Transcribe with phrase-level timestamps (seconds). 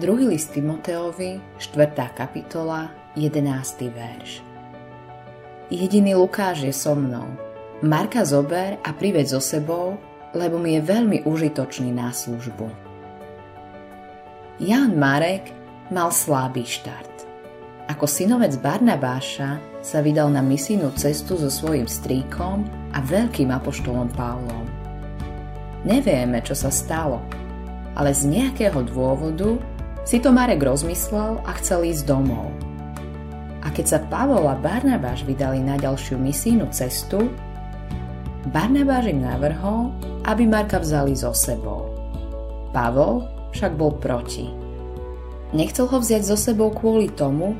[0.00, 0.32] 2.
[0.32, 1.92] list Timoteovi, 4.
[2.16, 2.88] kapitola,
[3.20, 3.92] 11.
[3.92, 4.40] verš.
[5.68, 7.28] Jediný Lukáš je so mnou.
[7.84, 10.00] Marka zober a priveď so sebou,
[10.32, 12.72] lebo mi je veľmi užitočný na službu.
[14.64, 15.52] Jan Marek
[15.92, 17.28] mal slabý štart.
[17.92, 22.64] Ako synovec Barnabáša sa vydal na misijnú cestu so svojím strýkom
[22.96, 24.64] a veľkým apoštolom Pavlom.
[25.84, 27.20] Nevieme, čo sa stalo,
[27.92, 29.60] ale z nejakého dôvodu
[30.04, 32.50] si to Marek rozmyslel a chcel ísť domov.
[33.60, 37.28] A keď sa Pavol a Barnabáš vydali na ďalšiu misijnú cestu,
[38.48, 39.92] Barnabáš im navrhol,
[40.24, 41.92] aby Marka vzali so sebou.
[42.72, 44.48] Pavol však bol proti.
[45.52, 47.58] Nechcel ho vziať so sebou kvôli tomu,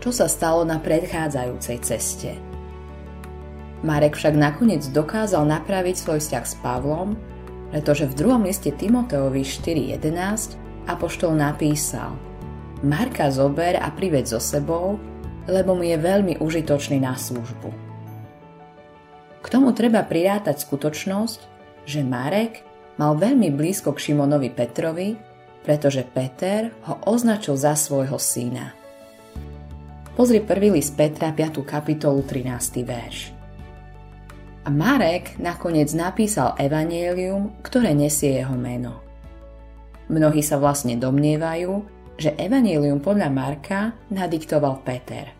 [0.00, 2.32] čo sa stalo na predchádzajúcej ceste.
[3.82, 7.18] Marek však nakoniec dokázal napraviť svoj vzťah s Pavlom
[7.72, 12.18] pretože v druhom liste Timoteovi 4.11 Apoštol napísal
[12.82, 14.98] Marka zober a priveď so sebou,
[15.46, 17.70] lebo mu je veľmi užitočný na službu.
[19.42, 21.40] K tomu treba prirátať skutočnosť,
[21.86, 22.66] že Marek
[22.98, 25.14] mal veľmi blízko k Šimonovi Petrovi,
[25.62, 28.74] pretože Peter ho označil za svojho syna.
[30.18, 31.62] Pozri prvý list Petra 5.
[31.62, 32.82] kapitolu 13.
[32.82, 33.18] verš.
[34.66, 39.11] A Marek nakoniec napísal evanielium, ktoré nesie jeho meno.
[40.10, 41.70] Mnohí sa vlastne domnievajú,
[42.18, 45.30] že evanielium podľa Marka nadiktoval Peter.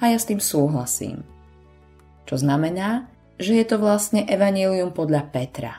[0.00, 1.20] A ja s tým súhlasím.
[2.24, 5.72] Čo znamená, že je to vlastne evanielium podľa Petra.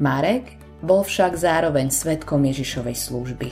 [0.00, 3.50] Marek bol však zároveň svetkom Ježišovej služby.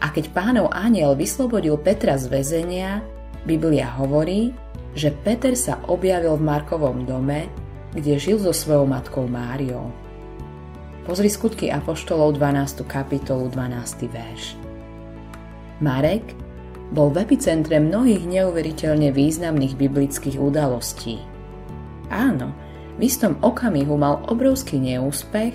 [0.00, 3.02] A keď pánov aniel vyslobodil Petra z väzenia,
[3.44, 4.54] Biblia hovorí,
[4.96, 7.50] že Peter sa objavil v Markovom dome,
[7.92, 10.05] kde žil so svojou matkou Máriou.
[11.06, 12.82] Pozri skutky Apoštolov 12.
[12.82, 14.10] kapitolu 12.
[14.10, 14.58] verš.
[15.78, 16.34] Marek
[16.90, 21.22] bol v epicentre mnohých neuveriteľne významných biblických udalostí.
[22.10, 22.50] Áno,
[22.98, 25.54] v istom okamihu mal obrovský neúspech,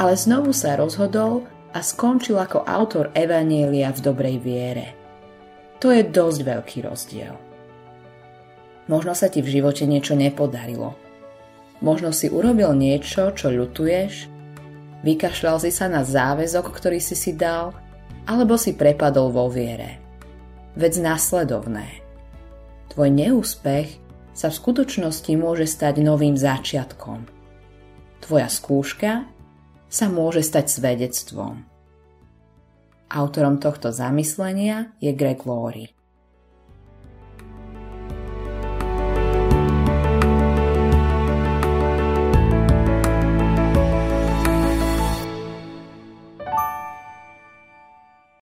[0.00, 1.44] ale znovu sa rozhodol
[1.76, 4.96] a skončil ako autor Evanielia v dobrej viere.
[5.84, 7.36] To je dosť veľký rozdiel.
[8.88, 10.96] Možno sa ti v živote niečo nepodarilo.
[11.84, 14.37] Možno si urobil niečo, čo ľutuješ,
[15.02, 17.74] vykašľal si sa na záväzok, ktorý si si dal,
[18.28, 19.98] alebo si prepadol vo viere.
[20.78, 22.04] Vec následovné.
[22.94, 23.88] Tvoj neúspech
[24.36, 27.26] sa v skutočnosti môže stať novým začiatkom.
[28.22, 29.26] Tvoja skúška
[29.90, 31.66] sa môže stať svedectvom.
[33.08, 35.97] Autorom tohto zamyslenia je Greg Laurie.